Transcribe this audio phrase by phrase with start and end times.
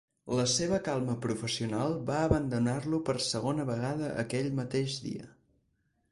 [0.37, 5.29] La seva calma professional va abandonar-lo per segona vegada aquell mateix dia.